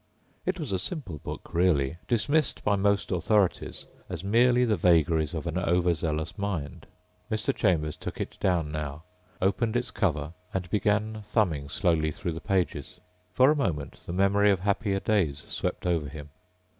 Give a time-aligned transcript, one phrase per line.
[0.47, 5.45] It was a simple book, really, dismissed by most authorities as merely the vagaries of
[5.45, 6.87] an over zealous mind.
[7.29, 7.53] Mr.
[7.55, 9.03] Chambers took it down now,
[9.43, 12.99] opened its cover and began thumbing slowly through the pages.
[13.31, 16.29] For a moment the memory of happier days swept over him.